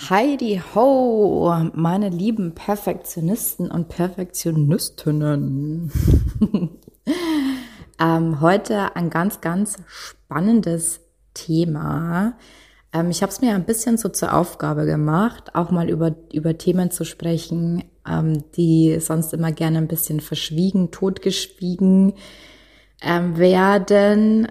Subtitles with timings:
[0.00, 5.90] Heidi Ho, meine lieben Perfektionisten und Perfektionistinnen.
[8.00, 11.00] ähm, heute ein ganz, ganz spannendes
[11.34, 12.34] Thema.
[12.92, 16.56] Ähm, ich habe es mir ein bisschen so zur Aufgabe gemacht, auch mal über, über
[16.56, 22.12] Themen zu sprechen, ähm, die sonst immer gerne ein bisschen verschwiegen, totgeschwiegen
[23.02, 24.46] ähm, werden.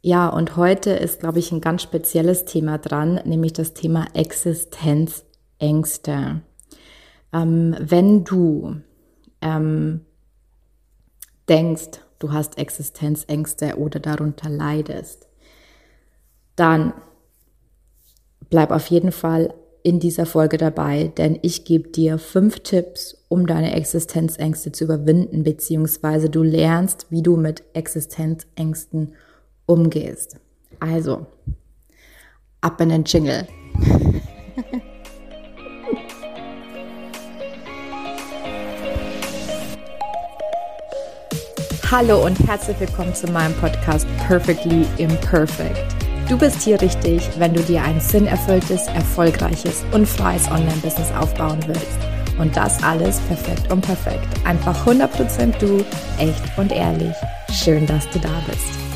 [0.00, 6.42] Ja, und heute ist, glaube ich, ein ganz spezielles Thema dran, nämlich das Thema Existenzängste.
[7.32, 8.76] Ähm, wenn du
[9.40, 10.02] ähm,
[11.48, 15.26] denkst, du hast Existenzängste oder darunter leidest,
[16.54, 16.92] dann
[18.50, 19.52] bleib auf jeden Fall
[19.82, 25.42] in dieser Folge dabei, denn ich gebe dir fünf Tipps, um deine Existenzängste zu überwinden,
[25.42, 29.27] beziehungsweise du lernst, wie du mit Existenzängsten umgehst.
[30.80, 31.26] Also,
[32.62, 33.46] ab in den Jingle.
[41.90, 45.94] Hallo und herzlich willkommen zu meinem Podcast Perfectly Imperfect.
[46.30, 51.98] Du bist hier richtig, wenn du dir ein sinnerfülltes, erfolgreiches und freies Online-Business aufbauen willst.
[52.38, 54.26] Und das alles perfekt und perfekt.
[54.46, 55.84] Einfach 100% du,
[56.18, 57.14] echt und ehrlich.
[57.52, 58.87] Schön, dass du da bist.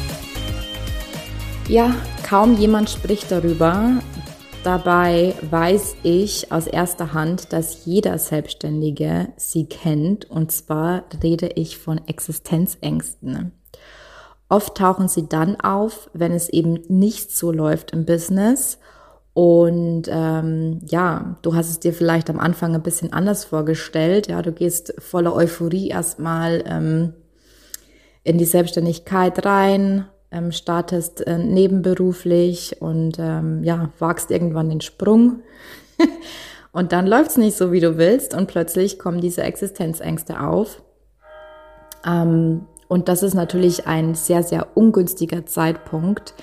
[1.69, 1.95] Ja,
[2.29, 4.01] kaum jemand spricht darüber.
[4.65, 10.31] Dabei weiß ich aus erster Hand, dass jeder Selbstständige sie kennt.
[10.31, 13.53] Und zwar rede ich von Existenzängsten.
[14.49, 18.79] Oft tauchen sie dann auf, wenn es eben nicht so läuft im Business.
[19.35, 24.29] Und ähm, ja, du hast es dir vielleicht am Anfang ein bisschen anders vorgestellt.
[24.29, 27.15] Ja, du gehst voller Euphorie erstmal ähm,
[28.25, 35.41] in die Selbstständigkeit rein, ähm, startest äh, nebenberuflich und ähm, ja, wagst irgendwann den Sprung.
[36.73, 40.83] und dann läuft's nicht so, wie du willst und plötzlich kommen diese Existenzängste auf.
[42.05, 46.35] Ähm, und das ist natürlich ein sehr, sehr ungünstiger Zeitpunkt,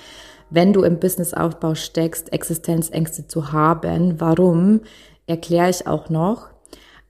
[0.50, 4.20] wenn du im Businessaufbau steckst, Existenzängste zu haben.
[4.20, 4.80] Warum?
[5.26, 6.48] Erkläre ich auch noch.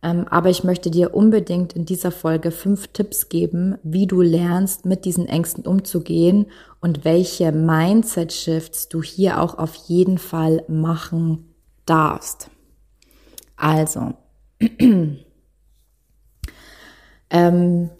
[0.02, 4.86] Ähm, aber ich möchte dir unbedingt in dieser Folge fünf Tipps geben, wie du lernst,
[4.86, 6.46] mit diesen Ängsten umzugehen
[6.80, 12.50] und welche Mindset-Shifts du hier auch auf jeden Fall machen darfst.
[13.56, 14.14] Also,
[17.30, 17.90] ähm,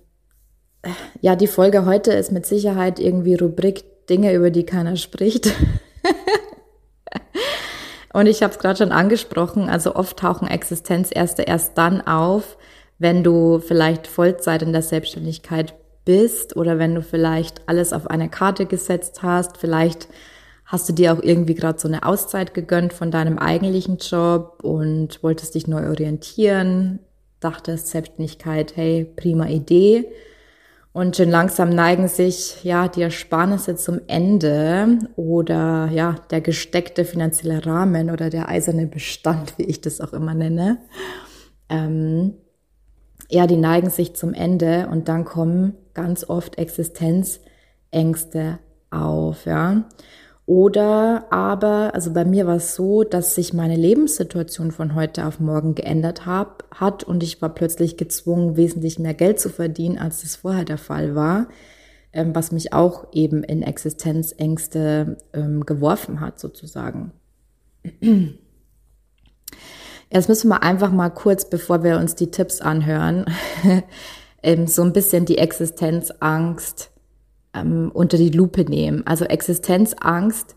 [1.20, 5.52] ja, die Folge heute ist mit Sicherheit irgendwie Rubrik Dinge, über die keiner spricht.
[8.12, 12.56] Und ich habe es gerade schon angesprochen, also oft tauchen Existenzärzte erst dann auf,
[12.98, 18.28] wenn du vielleicht Vollzeit in der Selbstständigkeit bist oder wenn du vielleicht alles auf eine
[18.28, 20.08] Karte gesetzt hast, vielleicht
[20.66, 25.22] hast du dir auch irgendwie gerade so eine Auszeit gegönnt von deinem eigentlichen Job und
[25.22, 27.00] wolltest dich neu orientieren,
[27.40, 30.10] dachtest Selbstständigkeit, hey, prima Idee.
[30.92, 37.64] Und schon langsam neigen sich ja die Ersparnisse zum Ende oder ja der gesteckte finanzielle
[37.64, 40.78] Rahmen oder der eiserne Bestand, wie ich das auch immer nenne.
[41.68, 42.34] Ähm,
[43.28, 48.58] ja, die neigen sich zum Ende und dann kommen ganz oft Existenzängste
[48.90, 49.84] auf, ja.
[50.50, 55.38] Oder aber, also bei mir war es so, dass sich meine Lebenssituation von heute auf
[55.38, 60.22] morgen geändert hab, hat und ich war plötzlich gezwungen, wesentlich mehr Geld zu verdienen, als
[60.22, 61.46] das vorher der Fall war,
[62.12, 67.12] ähm, was mich auch eben in Existenzängste ähm, geworfen hat, sozusagen.
[70.10, 73.24] Jetzt müssen wir einfach mal kurz, bevor wir uns die Tipps anhören,
[74.42, 76.90] ähm, so ein bisschen die Existenzangst
[77.54, 79.06] ähm, unter die Lupe nehmen.
[79.06, 80.56] Also Existenzangst,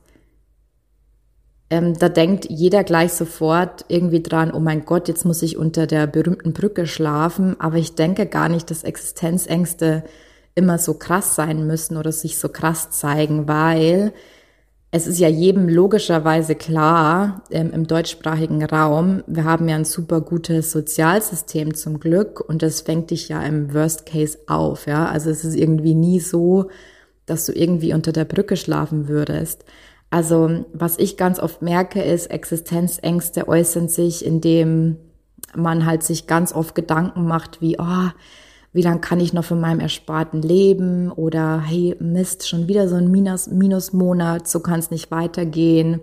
[1.70, 5.88] ähm, da denkt jeder gleich sofort irgendwie dran, oh mein Gott, jetzt muss ich unter
[5.88, 7.59] der berühmten Brücke schlafen.
[7.59, 10.04] Aber ich denke gar nicht, dass Existenzängste
[10.56, 14.14] immer so krass sein müssen oder sich so krass zeigen, weil
[14.96, 20.22] es ist ja jedem logischerweise klar ähm, im deutschsprachigen Raum, wir haben ja ein super
[20.22, 25.07] gutes Sozialsystem zum Glück und das fängt dich ja im Worst Case auf, ja.
[25.07, 26.69] Also es ist irgendwie nie so,
[27.25, 29.66] dass du irgendwie unter der Brücke schlafen würdest.
[30.12, 34.98] Also was ich ganz oft merke, ist, Existenzängste äußern sich, indem
[35.56, 38.10] man halt sich ganz oft Gedanken macht, wie, oh,
[38.74, 42.96] wie lange kann ich noch von meinem Ersparten leben oder hey, Mist, schon wieder so
[42.96, 46.02] ein Minus, Minusmonat, so kann es nicht weitergehen.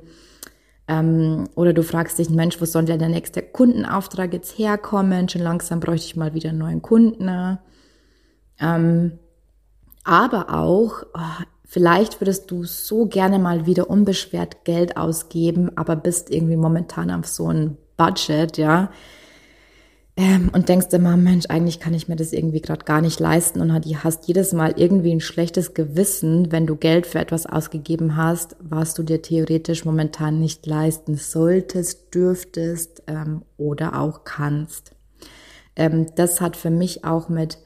[0.89, 5.29] Ähm, oder du fragst dich, Mensch, wo soll denn der nächste Kundenauftrag jetzt herkommen?
[5.29, 7.59] Schon langsam bräuchte ich mal wieder einen neuen Kunden.
[8.59, 9.19] Ähm,
[10.05, 16.29] aber auch, oh, Vielleicht würdest du so gerne mal wieder unbeschwert Geld ausgeben, aber bist
[16.29, 18.91] irgendwie momentan auf so ein Budget, ja.
[20.17, 23.61] Ähm, und denkst immer, Mensch, eigentlich kann ich mir das irgendwie gerade gar nicht leisten
[23.61, 28.57] und hast jedes Mal irgendwie ein schlechtes Gewissen, wenn du Geld für etwas ausgegeben hast,
[28.61, 34.93] was du dir theoretisch momentan nicht leisten solltest, dürftest ähm, oder auch kannst.
[35.77, 37.59] Ähm, das hat für mich auch mit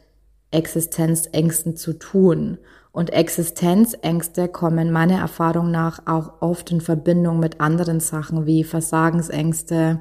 [0.51, 2.59] Existenzängsten zu tun.
[2.93, 10.01] Und Existenzängste kommen meiner Erfahrung nach auch oft in Verbindung mit anderen Sachen wie Versagensängste,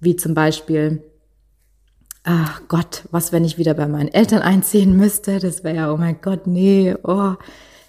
[0.00, 1.02] wie zum Beispiel,
[2.24, 5.38] ach Gott, was, wenn ich wieder bei meinen Eltern einziehen müsste?
[5.38, 7.34] Das wäre ja, oh mein Gott, nee, oh,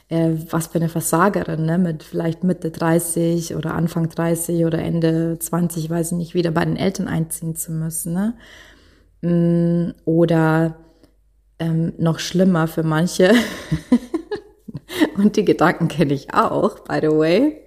[0.10, 1.78] äh, was für eine Versagerin, ne?
[1.78, 6.66] mit vielleicht Mitte 30 oder Anfang 30 oder Ende 20, weiß ich nicht, wieder bei
[6.66, 8.14] den Eltern einziehen zu müssen.
[8.14, 8.34] Ne?
[9.22, 10.76] Mm, oder
[11.58, 13.34] ähm, noch schlimmer für manche.
[15.18, 17.65] Und die Gedanken kenne ich auch, by the way.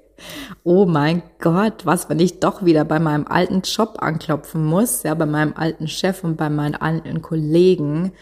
[0.64, 5.14] Oh mein Gott, was, wenn ich doch wieder bei meinem alten Job anklopfen muss, ja,
[5.14, 8.12] bei meinem alten Chef und bei meinen alten Kollegen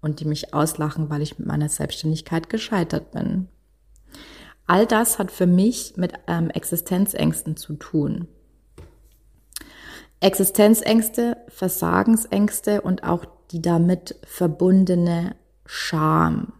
[0.00, 3.48] und die mich auslachen, weil ich mit meiner Selbstständigkeit gescheitert bin.
[4.66, 8.28] All das hat für mich mit ähm, Existenzängsten zu tun.
[10.20, 15.34] Existenzängste, Versagensängste und auch die damit verbundene
[15.66, 16.52] Scham.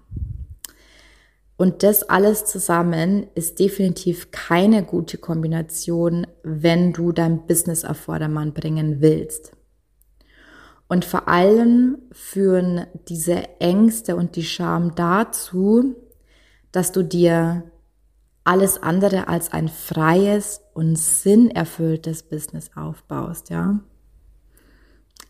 [1.62, 8.52] Und das alles zusammen ist definitiv keine gute Kombination, wenn du dein Business auf Vordermann
[8.52, 9.52] bringen willst.
[10.88, 15.94] Und vor allem führen diese Ängste und die Scham dazu,
[16.72, 17.62] dass du dir
[18.42, 23.78] alles andere als ein freies und sinnerfülltes Business aufbaust, ja.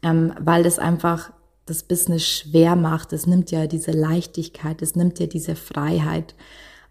[0.02, 1.34] Ähm, weil das einfach
[1.66, 3.12] das Business schwer macht.
[3.12, 6.34] Es nimmt ja diese Leichtigkeit, es nimmt ja diese Freiheit,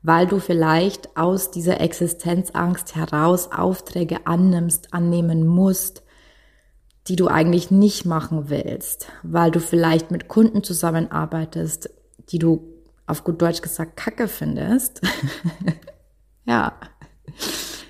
[0.01, 6.03] weil du vielleicht aus dieser Existenzangst heraus Aufträge annimmst, annehmen musst,
[7.07, 11.89] die du eigentlich nicht machen willst, weil du vielleicht mit Kunden zusammenarbeitest,
[12.29, 12.67] die du
[13.07, 15.01] auf gut Deutsch gesagt Kacke findest.
[16.45, 16.73] Ja,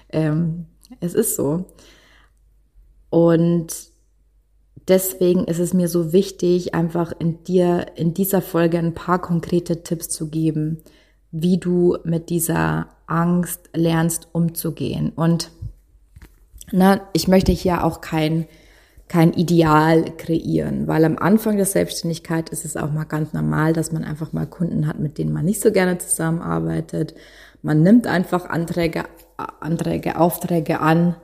[0.10, 0.68] ähm,
[1.00, 1.66] es ist so.
[3.10, 3.91] Und
[4.92, 9.82] deswegen ist es mir so wichtig, einfach in dir, in dieser Folge ein paar konkrete
[9.84, 10.84] Tipps zu geben,
[11.32, 15.12] wie du mit dieser Angst lernst umzugehen.
[15.16, 15.52] Und
[16.72, 18.46] na, ich möchte hier auch kein,
[19.08, 23.92] kein Ideal kreieren, weil am Anfang der Selbstständigkeit ist es auch mal ganz normal, dass
[23.92, 27.16] man einfach mal Kunden hat, mit denen man nicht so gerne zusammenarbeitet
[27.62, 29.06] man nimmt einfach Anträge,
[29.38, 31.16] Anträge, Aufträge an,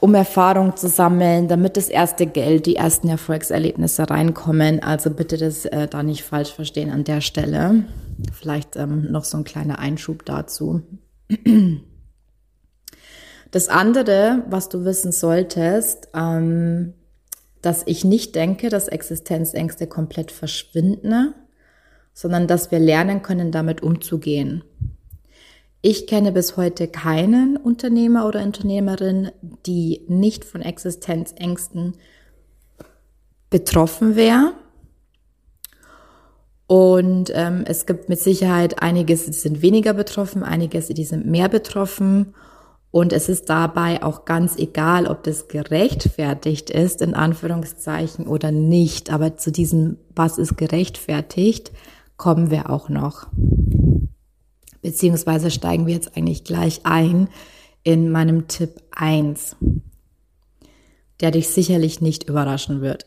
[0.00, 4.82] um Erfahrung zu sammeln, damit das erste Geld, die ersten Erfolgserlebnisse reinkommen.
[4.82, 7.84] Also bitte das äh, da nicht falsch verstehen an der Stelle.
[8.32, 10.82] Vielleicht ähm, noch so ein kleiner Einschub dazu.
[13.50, 16.92] Das andere, was du wissen solltest, ähm,
[17.62, 21.34] dass ich nicht denke, dass Existenzängste komplett verschwinden,
[22.12, 24.64] sondern dass wir lernen können, damit umzugehen.
[25.80, 29.30] Ich kenne bis heute keinen Unternehmer oder Unternehmerin,
[29.64, 31.94] die nicht von Existenzängsten
[33.48, 34.54] betroffen wäre.
[36.66, 41.48] Und ähm, es gibt mit Sicherheit einiges, die sind weniger betroffen, einiges, die sind mehr
[41.48, 42.34] betroffen.
[42.90, 49.12] Und es ist dabei auch ganz egal, ob das gerechtfertigt ist, in Anführungszeichen, oder nicht.
[49.12, 51.70] Aber zu diesem, was ist gerechtfertigt,
[52.16, 53.28] kommen wir auch noch.
[54.82, 57.28] Beziehungsweise steigen wir jetzt eigentlich gleich ein
[57.82, 59.56] in meinem Tipp 1,
[61.20, 63.04] der dich sicherlich nicht überraschen wird.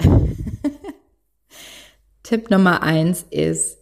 [2.24, 3.78] Tipp Nummer 1 ist,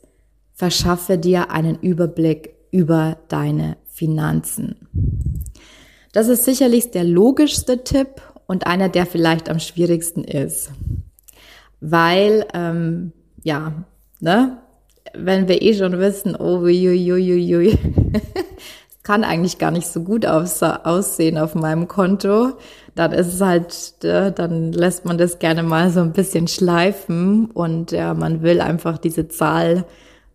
[0.54, 4.88] verschaffe dir einen Überblick über deine Finanzen.
[6.12, 10.72] Das ist sicherlich der logischste Tipp und einer, der vielleicht am schwierigsten ist.
[11.80, 13.86] Weil, ähm, ja,
[14.20, 14.58] ne,
[15.14, 17.70] wenn wir eh schon wissen, oh, uiuiuiui,
[18.14, 22.54] es kann eigentlich gar nicht so gut aussehen auf meinem Konto,
[22.96, 27.50] dann ist es halt, äh, dann lässt man das gerne mal so ein bisschen schleifen
[27.52, 29.86] und ja, man will einfach diese Zahl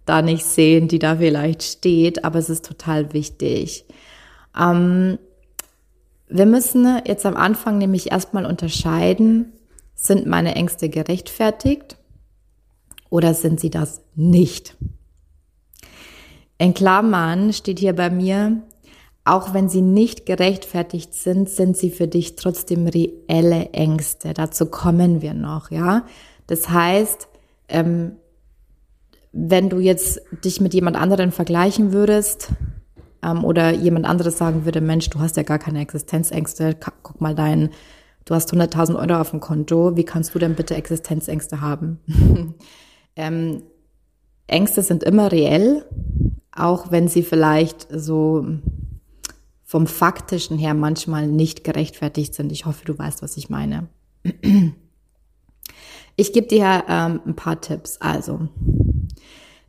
[0.06, 3.84] da nicht sehen, die da vielleicht steht, aber es ist total wichtig.
[4.58, 5.18] Ähm,
[6.28, 9.52] wir müssen jetzt am Anfang nämlich erstmal unterscheiden,
[9.94, 11.96] sind meine Ängste gerechtfertigt?
[13.14, 14.76] Oder sind sie das nicht?
[16.58, 18.64] In Klammern steht hier bei mir,
[19.24, 24.34] auch wenn sie nicht gerechtfertigt sind, sind sie für dich trotzdem reelle Ängste.
[24.34, 26.04] Dazu kommen wir noch, ja.
[26.48, 27.28] Das heißt,
[27.68, 28.16] ähm,
[29.30, 32.48] wenn du jetzt dich mit jemand anderen vergleichen würdest
[33.22, 37.36] ähm, oder jemand anderes sagen würde, Mensch, du hast ja gar keine Existenzängste, guck mal
[37.36, 37.70] dein,
[38.24, 42.00] du hast 100.000 Euro auf dem Konto, wie kannst du denn bitte Existenzängste haben?
[43.16, 43.62] ähm,
[44.46, 45.84] Ängste sind immer reell,
[46.54, 48.46] auch wenn sie vielleicht so
[49.64, 52.52] vom faktischen her manchmal nicht gerechtfertigt sind.
[52.52, 53.88] Ich hoffe, du weißt, was ich meine.
[56.16, 58.00] Ich gebe dir ähm, ein paar Tipps.
[58.00, 58.48] Also,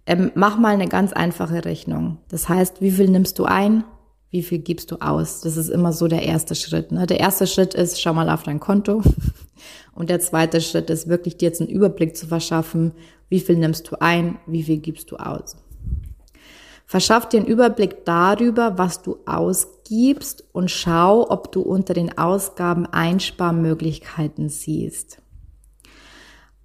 [0.05, 2.19] ähm, mach mal eine ganz einfache Rechnung.
[2.27, 3.83] Das heißt, wie viel nimmst du ein?
[4.29, 5.41] Wie viel gibst du aus?
[5.41, 6.91] Das ist immer so der erste Schritt.
[6.91, 7.07] Ne?
[7.07, 9.01] Der erste Schritt ist, schau mal auf dein Konto.
[9.93, 12.93] Und der zweite Schritt ist wirklich dir jetzt einen Überblick zu verschaffen.
[13.29, 14.37] Wie viel nimmst du ein?
[14.45, 15.55] Wie viel gibst du aus?
[16.85, 22.85] Verschaff dir einen Überblick darüber, was du ausgibst und schau, ob du unter den Ausgaben
[22.85, 25.19] Einsparmöglichkeiten siehst.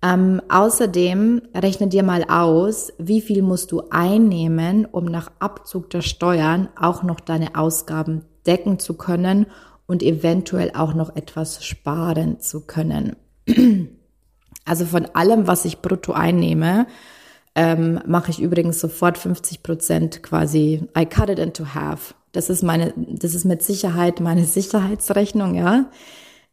[0.03, 6.01] Ähm, außerdem rechne dir mal aus, wie viel musst du einnehmen, um nach Abzug der
[6.01, 9.47] Steuern auch noch deine Ausgaben decken zu können
[9.91, 13.17] und eventuell auch noch etwas sparen zu können.
[14.67, 16.87] Also von allem, was ich brutto einnehme,
[17.57, 22.15] ähm, mache ich übrigens sofort 50 Prozent quasi, I cut it into half.
[22.31, 25.87] Das ist meine, das ist mit Sicherheit meine Sicherheitsrechnung, ja.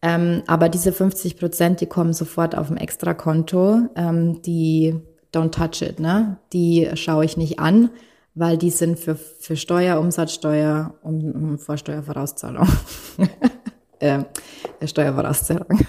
[0.01, 4.95] Ähm, aber diese 50 Prozent, die kommen sofort auf ein Extrakonto, ähm, die
[5.35, 6.37] don't touch it, ne?
[6.53, 7.89] Die schaue ich nicht an,
[8.37, 12.67] weil die sind für, für Steuer, Umsatzsteuer und um Vorsteuervorauszahlung.
[13.99, 14.19] äh,
[14.85, 15.79] Steuervorauszahlung.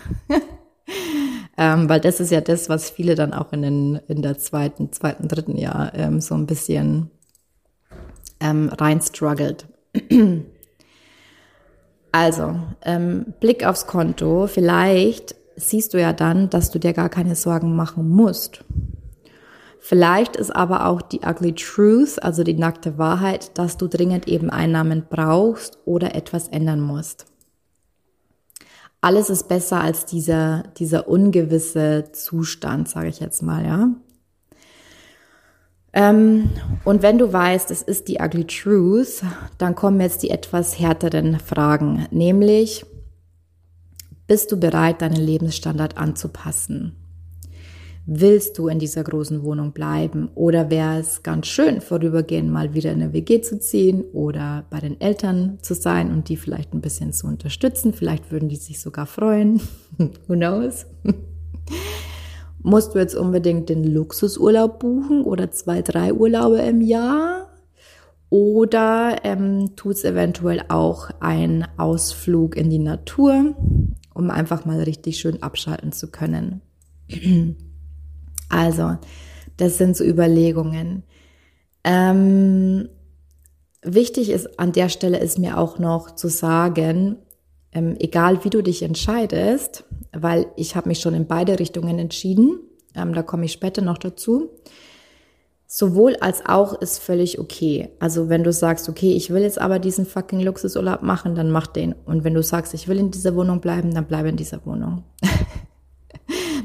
[1.58, 4.92] ähm, weil das ist ja das, was viele dann auch in, den, in der zweiten,
[4.92, 7.10] zweiten, dritten Jahr ähm, so ein bisschen
[8.40, 9.66] ähm, rein struggelt.
[12.10, 14.46] Also, ähm, Blick aufs Konto.
[14.46, 18.64] Vielleicht siehst du ja dann, dass du dir gar keine Sorgen machen musst.
[19.88, 24.50] Vielleicht ist aber auch die ugly truth, also die nackte Wahrheit, dass du dringend eben
[24.50, 27.24] Einnahmen brauchst oder etwas ändern musst.
[29.00, 33.88] Alles ist besser als dieser, dieser ungewisse Zustand, sage ich jetzt mal, ja.
[35.94, 36.50] Ähm,
[36.84, 39.22] und wenn du weißt, es ist die ugly truth,
[39.56, 42.84] dann kommen jetzt die etwas härteren Fragen, nämlich,
[44.26, 46.97] bist du bereit, deinen Lebensstandard anzupassen?
[48.10, 52.90] Willst du in dieser großen Wohnung bleiben oder wäre es ganz schön, vorübergehend mal wieder
[52.90, 56.80] in eine WG zu ziehen oder bei den Eltern zu sein und die vielleicht ein
[56.80, 57.92] bisschen zu unterstützen?
[57.92, 59.60] Vielleicht würden die sich sogar freuen.
[60.26, 60.86] Who knows?
[62.62, 67.50] Musst du jetzt unbedingt den Luxusurlaub buchen oder zwei, drei Urlaube im Jahr?
[68.30, 73.54] Oder ähm, tut es eventuell auch ein Ausflug in die Natur,
[74.14, 76.62] um einfach mal richtig schön abschalten zu können?
[78.48, 78.96] Also,
[79.56, 81.02] das sind so Überlegungen.
[81.84, 82.88] Ähm,
[83.82, 87.16] wichtig ist an der Stelle ist mir auch noch zu sagen,
[87.72, 92.60] ähm, egal wie du dich entscheidest, weil ich habe mich schon in beide Richtungen entschieden,
[92.94, 94.50] ähm, da komme ich später noch dazu.
[95.70, 97.90] Sowohl als auch ist völlig okay.
[98.00, 101.66] Also wenn du sagst, okay, ich will jetzt aber diesen fucking Luxusurlaub machen, dann mach
[101.66, 101.94] den.
[102.06, 105.04] Und wenn du sagst, ich will in dieser Wohnung bleiben, dann bleib in dieser Wohnung.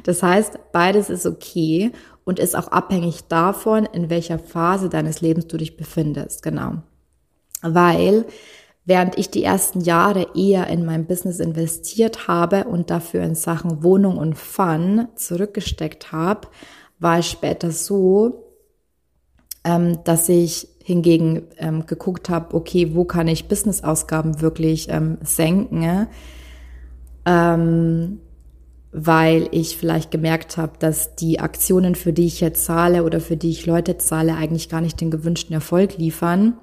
[0.03, 1.91] das heißt, beides ist okay
[2.23, 6.43] und ist auch abhängig davon, in welcher Phase deines Lebens du dich befindest.
[6.43, 6.83] Genau.
[7.61, 8.25] Weil
[8.85, 13.81] Während ich die ersten Jahre eher in mein Business investiert habe und dafür in Sachen
[13.81, 16.49] Wohnung und Fun zurückgesteckt habe,
[16.99, 18.43] war es später so,
[19.63, 26.07] ähm, dass ich hingegen ähm, geguckt habe, okay, wo kann ich Business-Ausgaben wirklich ähm, senken,
[28.93, 33.35] weil ich vielleicht gemerkt habe, dass die Aktionen, für die ich jetzt zahle oder für
[33.35, 36.53] die ich Leute zahle, eigentlich gar nicht den gewünschten Erfolg liefern.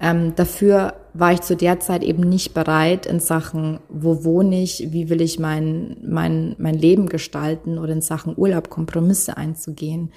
[0.00, 4.92] Ähm, dafür war ich zu der Zeit eben nicht bereit in Sachen, wo wohne ich,
[4.92, 10.12] wie will ich mein, mein, mein Leben gestalten oder in Sachen Urlaub Kompromisse einzugehen.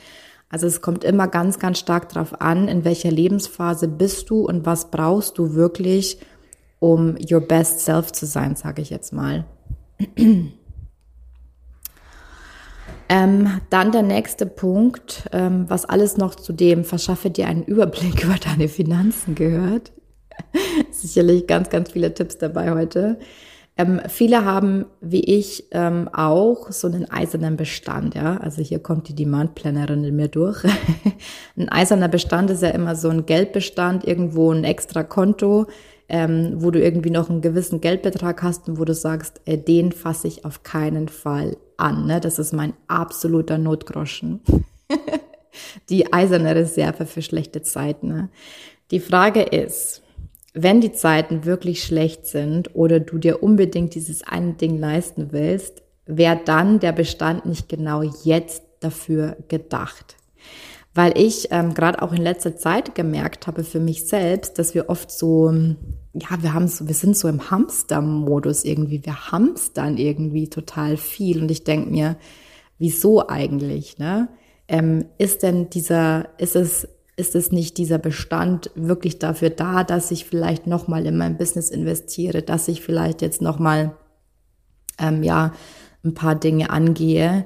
[0.50, 4.66] Also es kommt immer ganz, ganz stark darauf an, in welcher Lebensphase bist du und
[4.66, 6.20] was brauchst du wirklich,
[6.80, 9.46] um your best self zu sein, sage ich jetzt mal.
[13.14, 18.24] Ähm, dann der nächste Punkt, ähm, was alles noch zu dem verschaffe dir einen Überblick
[18.24, 19.92] über deine Finanzen gehört.
[20.92, 23.20] Sicherlich ganz, ganz viele Tipps dabei heute.
[23.78, 28.38] Ähm, viele haben, wie ich, ähm, auch so einen eisernen Bestand, ja.
[28.38, 30.64] Also hier kommt die Demand-Plannerin in mir durch.
[31.58, 35.68] ein eiserner Bestand ist ja immer so ein Geldbestand, irgendwo ein extra Konto,
[36.08, 39.92] ähm, wo du irgendwie noch einen gewissen Geldbetrag hast und wo du sagst, äh, den
[39.92, 42.06] fasse ich auf keinen Fall an.
[42.06, 42.20] Ne?
[42.20, 44.42] Das ist mein absoluter Notgroschen.
[45.90, 48.08] die eiserne Reserve für schlechte Zeiten.
[48.08, 48.30] Ne?
[48.92, 50.02] Die Frage ist,
[50.54, 55.82] wenn die Zeiten wirklich schlecht sind oder du dir unbedingt dieses eine Ding leisten willst,
[56.06, 60.18] wäre dann der Bestand nicht genau jetzt dafür gedacht.
[60.94, 64.90] Weil ich ähm, gerade auch in letzter Zeit gemerkt habe für mich selbst, dass wir
[64.90, 65.54] oft so,
[66.14, 69.06] ja, wir haben so, wir sind so im Hamster-Modus irgendwie.
[69.06, 71.42] Wir hamstern irgendwie total viel.
[71.42, 72.18] Und ich denke mir,
[72.78, 74.30] wieso eigentlich, ne?
[74.68, 80.12] Ähm, ist denn dieser, ist es, ist es nicht dieser Bestand wirklich dafür da, dass
[80.12, 83.96] ich vielleicht nochmal in mein Business investiere, dass ich vielleicht jetzt nochmal,
[84.98, 85.54] ähm, ja,
[86.04, 87.46] ein paar Dinge angehe,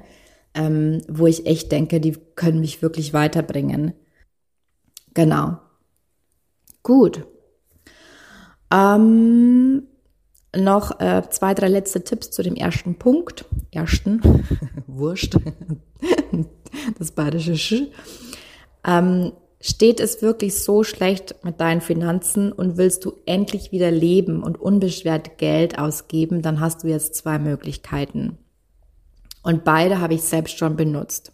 [0.54, 3.92] ähm, wo ich echt denke, die können mich wirklich weiterbringen.
[5.14, 5.58] Genau.
[6.82, 7.26] Gut.
[8.70, 9.82] Ähm,
[10.54, 13.44] noch äh, zwei, drei letzte Tipps zu dem ersten Punkt.
[13.70, 14.20] Ersten,
[14.86, 15.36] wurscht,
[16.98, 17.82] das bayerische Sch.
[18.84, 24.42] Ähm, steht es wirklich so schlecht mit deinen Finanzen und willst du endlich wieder leben
[24.42, 28.38] und unbeschwert Geld ausgeben, dann hast du jetzt zwei Möglichkeiten.
[29.42, 31.32] Und beide habe ich selbst schon benutzt.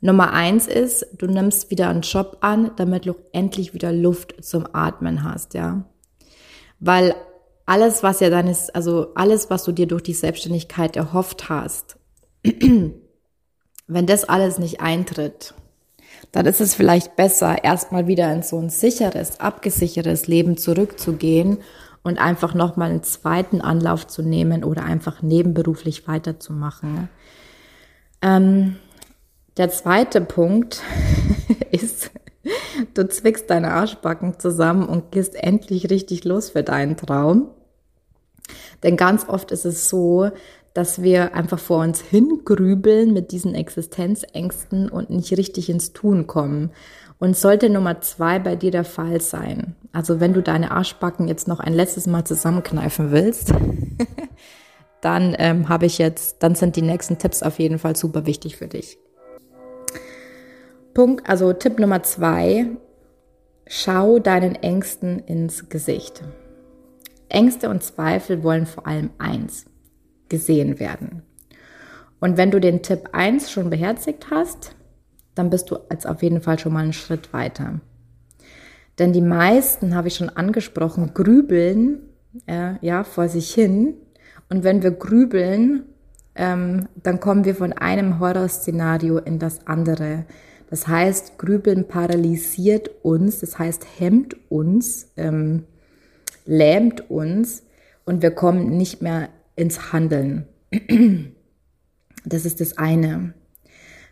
[0.00, 4.66] Nummer eins ist, du nimmst wieder einen Job an, damit du endlich wieder Luft zum
[4.72, 5.84] Atmen hast, ja.
[6.80, 7.14] Weil
[7.66, 11.98] alles, was ja deines, also alles, was du dir durch die Selbstständigkeit erhofft hast,
[12.42, 15.54] wenn das alles nicht eintritt,
[16.32, 21.58] dann ist es vielleicht besser, erstmal wieder in so ein sicheres, abgesichertes Leben zurückzugehen
[22.02, 27.08] und einfach nochmal einen zweiten Anlauf zu nehmen oder einfach nebenberuflich weiterzumachen.
[28.22, 28.76] Ähm,
[29.56, 30.82] der zweite Punkt
[31.70, 32.10] ist,
[32.94, 37.48] du zwickst deine Arschbacken zusammen und gehst endlich richtig los für deinen Traum.
[38.82, 40.30] Denn ganz oft ist es so,
[40.74, 46.70] dass wir einfach vor uns hingrübeln mit diesen Existenzängsten und nicht richtig ins Tun kommen.
[47.18, 51.48] Und sollte Nummer zwei bei dir der Fall sein, also wenn du deine Arschbacken jetzt
[51.48, 53.52] noch ein letztes Mal zusammenkneifen willst,
[55.00, 58.56] dann ähm, habe ich jetzt, dann sind die nächsten Tipps auf jeden Fall super wichtig
[58.56, 58.98] für dich.
[60.98, 62.66] Punkt, also Tipp Nummer zwei,
[63.68, 66.24] schau deinen Ängsten ins Gesicht.
[67.28, 69.66] Ängste und Zweifel wollen vor allem eins,
[70.28, 71.22] gesehen werden.
[72.18, 74.74] Und wenn du den Tipp eins schon beherzigt hast,
[75.36, 77.80] dann bist du jetzt auf jeden Fall schon mal einen Schritt weiter.
[78.98, 82.08] Denn die meisten, habe ich schon angesprochen, grübeln
[82.48, 83.94] äh, ja vor sich hin.
[84.48, 85.84] Und wenn wir grübeln,
[86.34, 90.24] ähm, dann kommen wir von einem Horrorszenario in das andere.
[90.70, 95.64] Das heißt, Grübeln paralysiert uns, das heißt hemmt uns, ähm,
[96.44, 97.62] lähmt uns
[98.04, 100.46] und wir kommen nicht mehr ins Handeln.
[102.24, 103.32] Das ist das eine.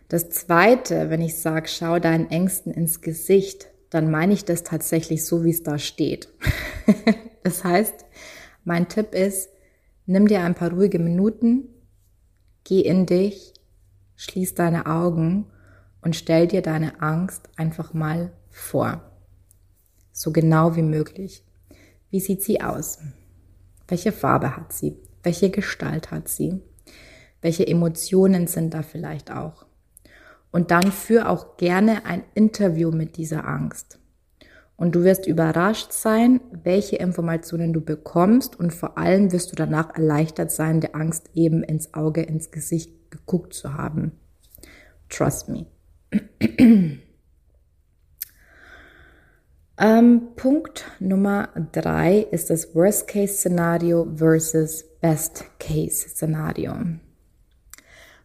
[0.08, 5.24] Das Zweite, wenn ich sage, schau deinen Ängsten ins Gesicht, dann meine ich das tatsächlich
[5.24, 6.28] so, wie es da steht.
[7.42, 8.06] das heißt,
[8.64, 9.50] mein Tipp ist,
[10.06, 11.68] nimm dir ein paar ruhige Minuten,
[12.64, 13.52] geh in dich,
[14.16, 15.46] schließ deine Augen
[16.06, 19.02] und stell dir deine Angst einfach mal vor.
[20.12, 21.44] So genau wie möglich.
[22.10, 23.00] Wie sieht sie aus?
[23.88, 24.96] Welche Farbe hat sie?
[25.24, 26.62] Welche Gestalt hat sie?
[27.42, 29.66] Welche Emotionen sind da vielleicht auch?
[30.52, 33.98] Und dann führ auch gerne ein Interview mit dieser Angst.
[34.76, 39.92] Und du wirst überrascht sein, welche Informationen du bekommst und vor allem wirst du danach
[39.96, 44.12] erleichtert sein, der Angst eben ins Auge, ins Gesicht geguckt zu haben.
[45.08, 45.66] Trust me.
[49.78, 56.74] ähm, Punkt Nummer drei ist das Worst-Case-Szenario versus Best-Case-Szenario.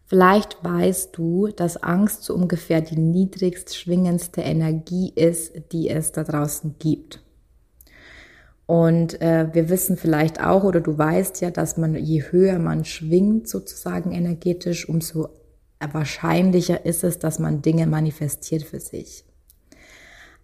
[0.06, 6.22] Vielleicht weißt du, dass Angst so ungefähr die niedrigst schwingendste Energie ist, die es da
[6.22, 7.22] draußen gibt.
[8.66, 12.84] Und äh, wir wissen vielleicht auch, oder du weißt ja, dass man, je höher man
[12.84, 15.28] schwingt, sozusagen energetisch, umso
[15.92, 19.24] wahrscheinlicher ist es, dass man Dinge manifestiert für sich.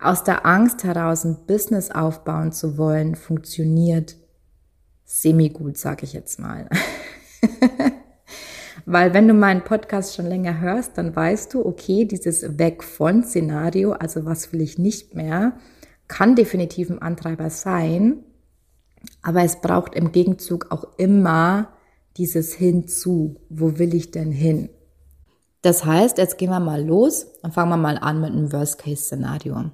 [0.00, 4.16] Aus der Angst heraus ein Business aufbauen zu wollen, funktioniert
[5.04, 6.68] semi-gut, sag ich jetzt mal.
[8.86, 13.24] Weil wenn du meinen Podcast schon länger hörst, dann weißt du, okay, dieses Weg von
[13.24, 15.58] Szenario, also was will ich nicht mehr,
[16.06, 18.24] kann definitiv ein Antreiber sein.
[19.20, 21.72] Aber es braucht im Gegenzug auch immer
[22.16, 23.36] dieses Hinzu.
[23.48, 24.70] Wo will ich denn hin?
[25.62, 29.70] Das heißt, jetzt gehen wir mal los und fangen wir mal an mit einem Worst-Case-Szenario.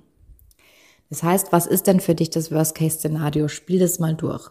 [1.10, 3.48] Das heißt, was ist denn für dich das Worst-Case-Szenario?
[3.48, 4.50] Spiel das mal durch.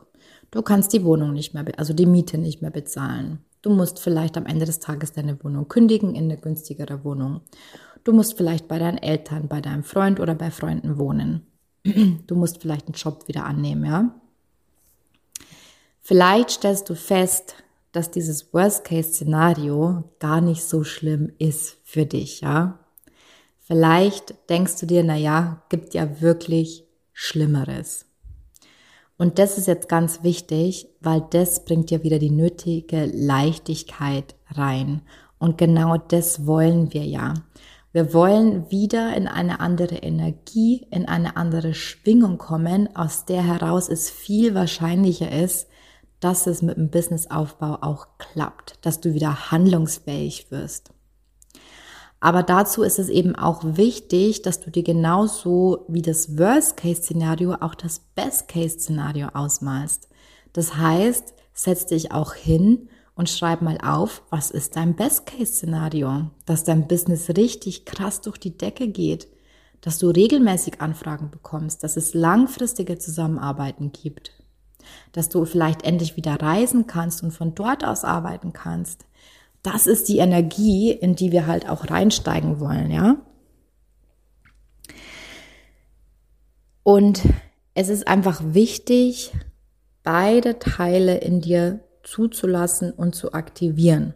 [0.52, 3.40] Du kannst die Wohnung nicht mehr, also die Miete nicht mehr bezahlen.
[3.64, 7.42] Du musst vielleicht am Ende des Tages deine Wohnung kündigen in eine günstigere Wohnung.
[8.04, 11.48] Du musst vielleicht bei deinen Eltern, bei deinem Freund oder bei Freunden wohnen.
[12.28, 14.16] Du musst vielleicht einen Job wieder annehmen, ja?
[16.02, 17.56] Vielleicht stellst du fest,
[17.94, 22.80] dass dieses Worst-Case-Szenario gar nicht so schlimm ist für dich, ja?
[23.60, 28.06] Vielleicht denkst du dir, na ja, gibt ja wirklich Schlimmeres.
[29.18, 35.02] Und das ist jetzt ganz wichtig, weil das bringt ja wieder die nötige Leichtigkeit rein.
[35.38, 37.36] Und genau das wollen wir ja.
[37.94, 43.88] Wir wollen wieder in eine andere Energie, in eine andere Schwingung kommen, aus der heraus
[43.88, 45.68] es viel wahrscheinlicher ist,
[46.24, 50.92] dass es mit dem Businessaufbau auch klappt, dass du wieder handlungsfähig wirst.
[52.22, 57.76] Aber dazu ist es eben auch wichtig, dass du dir genauso wie das Worst-Case-Szenario auch
[57.76, 60.08] das Best-Case-Szenario ausmalst.
[60.54, 66.30] Das heißt, setz dich auch hin und schreib mal auf, was ist dein Best-Case-Szenario?
[66.46, 69.28] Dass dein Business richtig krass durch die Decke geht,
[69.82, 74.32] dass du regelmäßig Anfragen bekommst, dass es langfristige Zusammenarbeiten gibt,
[75.12, 79.06] dass du vielleicht endlich wieder reisen kannst und von dort aus arbeiten kannst.
[79.62, 83.18] Das ist die Energie, in die wir halt auch reinsteigen wollen, ja?
[86.84, 87.22] Und
[87.74, 89.32] es ist einfach wichtig,
[90.04, 94.14] beide Teile in dir zuzulassen und zu aktivieren.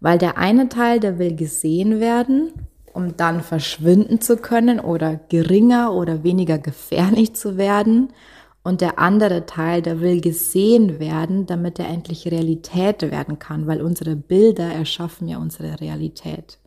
[0.00, 2.52] Weil der eine Teil, der will gesehen werden,
[2.92, 8.12] um dann verschwinden zu können oder geringer oder weniger gefährlich zu werden.
[8.64, 13.82] Und der andere Teil, der will gesehen werden, damit er endlich Realität werden kann, weil
[13.82, 16.60] unsere Bilder erschaffen ja unsere Realität.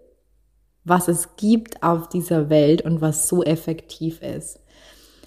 [0.85, 4.61] was es gibt auf dieser Welt und was so effektiv ist.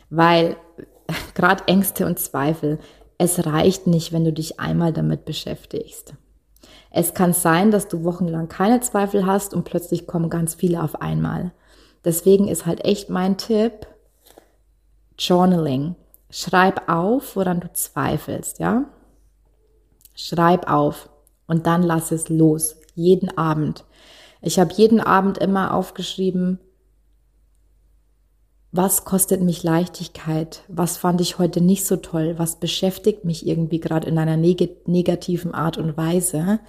[0.09, 0.57] Weil
[1.35, 2.79] gerade Ängste und Zweifel,
[3.17, 6.15] es reicht nicht, wenn du dich einmal damit beschäftigst.
[6.91, 11.01] Es kann sein, dass du wochenlang keine Zweifel hast und plötzlich kommen ganz viele auf
[11.01, 11.51] einmal.
[12.05, 13.87] Deswegen ist halt echt mein Tipp,
[15.17, 15.95] Journaling.
[16.29, 18.85] Schreib auf, woran du zweifelst, ja?
[20.13, 21.09] Schreib auf
[21.47, 22.77] und dann lass es los.
[22.93, 23.83] Jeden Abend.
[24.45, 26.59] Ich habe jeden Abend immer aufgeschrieben,
[28.71, 30.61] was kostet mich Leichtigkeit?
[30.67, 32.35] Was fand ich heute nicht so toll?
[32.37, 36.59] Was beschäftigt mich irgendwie gerade in einer neg negativen Art und Weise?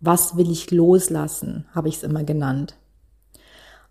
[0.00, 1.66] Was will ich loslassen?
[1.74, 2.76] Habe ich es immer genannt.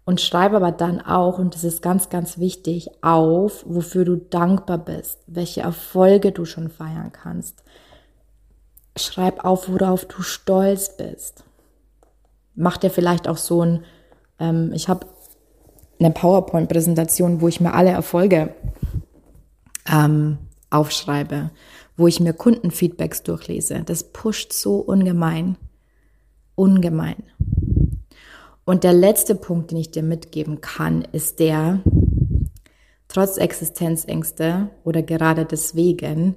[0.04, 4.80] Und schreib aber dann auch, und das ist ganz, ganz wichtig, auf, wofür du dankbar
[4.80, 7.64] bist, welche Erfolge du schon feiern kannst.
[8.98, 11.44] Schreib auf, worauf du stolz bist.
[12.56, 13.84] Mach dir vielleicht auch so ein,
[14.39, 15.08] ähm, ich habe
[16.00, 18.54] eine PowerPoint-Präsentation, wo ich mir alle Erfolge
[19.92, 20.38] ähm,
[20.70, 21.52] aufschreibe,
[21.98, 23.84] wo ich mir Kundenfeedbacks durchlese.
[23.86, 25.58] Das pusht so ungemein.
[26.56, 27.24] Ungemein.
[28.66, 31.82] Und der letzte Punkt, den ich dir mitgeben kann, ist der,
[33.08, 36.36] trotz Existenzängste oder gerade deswegen,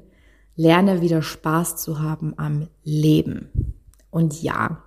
[0.56, 3.74] lerne wieder Spaß zu haben am Leben.
[4.10, 4.82] Und ja,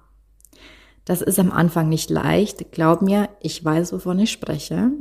[1.10, 2.72] das ist am Anfang nicht leicht.
[2.72, 4.92] Glaub mir, ich weiß, wovon ich spreche.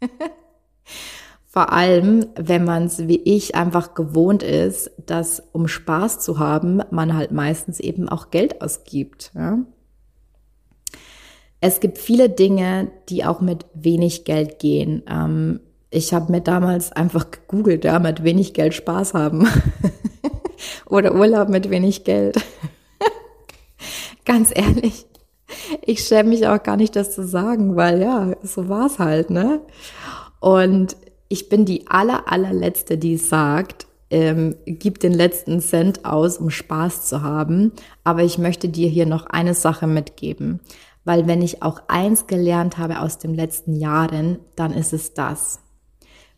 [1.46, 6.82] Vor allem, wenn man es wie ich einfach gewohnt ist, dass um Spaß zu haben,
[6.90, 9.30] man halt meistens eben auch Geld ausgibt.
[9.36, 9.60] Ja?
[11.60, 15.04] Es gibt viele Dinge, die auch mit wenig Geld gehen.
[15.08, 19.46] Ähm, ich habe mir damals einfach gegoogelt, ja, mit wenig Geld Spaß haben.
[20.86, 22.36] Oder Urlaub mit wenig Geld.
[24.24, 25.06] Ganz ehrlich,
[25.82, 29.60] ich schäme mich auch gar nicht, das zu sagen, weil ja, so war's halt, ne?
[30.40, 30.96] Und
[31.28, 37.06] ich bin die aller, allerletzte, die sagt, ähm, gib den letzten Cent aus, um Spaß
[37.06, 37.72] zu haben.
[38.02, 40.60] Aber ich möchte dir hier noch eine Sache mitgeben.
[41.04, 45.60] Weil wenn ich auch eins gelernt habe aus den letzten Jahren, dann ist es das.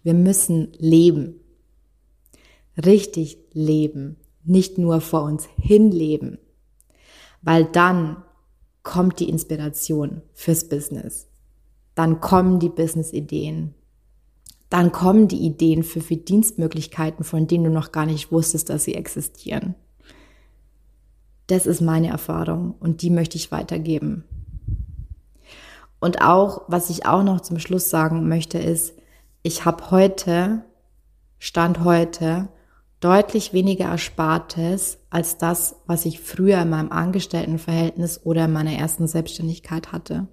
[0.03, 1.41] Wir müssen leben.
[2.77, 4.17] Richtig leben.
[4.45, 6.39] nicht nur vor uns hinleben,
[7.43, 8.23] weil dann
[8.83, 11.29] kommt die Inspiration fürs Business.
[11.95, 13.75] Dann kommen die Business-Ideen.
[14.71, 18.95] Dann kommen die Ideen für Verdienstmöglichkeiten, von denen du noch gar nicht wusstest, dass sie
[18.95, 19.75] existieren.
[21.47, 24.25] Das ist meine Erfahrung und die möchte ich weitergeben.
[26.01, 28.95] Und auch, was ich auch noch zum Schluss sagen möchte, ist,
[29.43, 30.65] ich habe heute,
[31.39, 32.49] Stand heute,
[33.01, 39.07] deutlich weniger Erspartes als das, was ich früher in meinem Angestelltenverhältnis oder in meiner ersten
[39.07, 40.27] Selbstständigkeit hatte.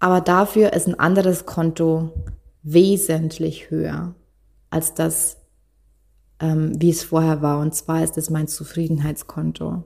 [0.00, 2.12] Aber dafür ist ein anderes Konto
[2.64, 4.16] wesentlich höher
[4.68, 5.36] als das,
[6.40, 7.60] ähm, wie es vorher war.
[7.60, 9.84] Und zwar ist es mein Zufriedenheitskonto.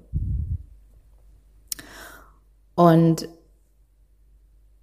[2.75, 3.29] Und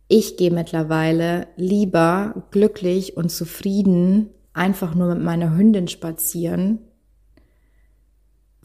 [0.08, 6.87] ich gehe mittlerweile lieber glücklich und zufrieden einfach nur mit meiner Hündin spazieren,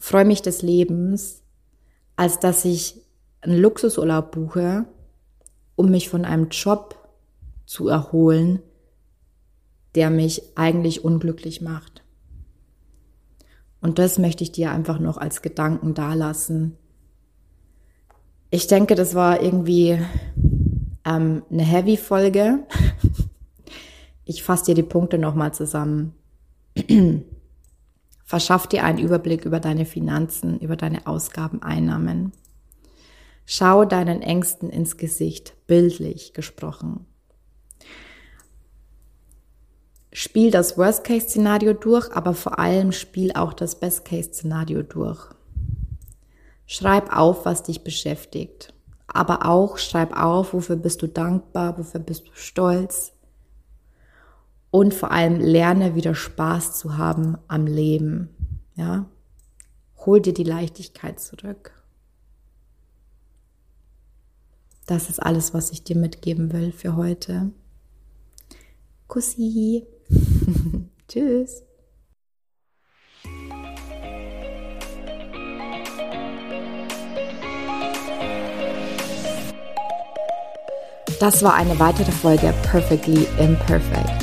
[0.03, 1.43] freue mich des Lebens,
[2.17, 3.01] als dass ich
[3.39, 4.83] einen Luxusurlaub buche,
[5.77, 6.97] um mich von einem Job
[7.65, 8.59] zu erholen,
[9.95, 12.03] der mich eigentlich unglücklich macht.
[13.79, 16.75] Und das möchte ich dir einfach noch als Gedanken dalassen.
[18.49, 19.99] Ich denke, das war irgendwie
[21.05, 22.59] ähm, eine Heavy-Folge.
[24.25, 26.13] Ich fasse dir die Punkte nochmal zusammen.
[28.25, 32.31] Verschaff dir einen Überblick über deine Finanzen, über deine Ausgaben, Einnahmen.
[33.45, 37.05] Schau deinen Ängsten ins Gesicht, bildlich gesprochen.
[40.11, 45.19] Spiel das Worst-Case-Szenario durch, aber vor allem spiel auch das Best-Case-Szenario durch.
[46.65, 48.73] Schreib auf, was dich beschäftigt.
[49.07, 53.12] Aber auch schreib auf, wofür bist du dankbar, wofür bist du stolz,
[54.73, 58.29] und vor allem lerne wieder Spaß zu haben am Leben.
[58.73, 59.05] Ja,
[60.03, 61.79] hol dir die Leichtigkeit zurück.
[64.87, 67.51] Das ist alles, was ich dir mitgeben will für heute.
[69.07, 69.85] Kussi.
[71.07, 71.61] Tschüss.
[81.19, 84.22] Das war eine weitere Folge Perfectly Imperfect,